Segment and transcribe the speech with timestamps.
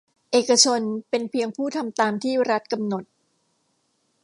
[0.31, 3.03] เอกชนเป็นเพียงผู้ทำตามที่รัฐกำหนด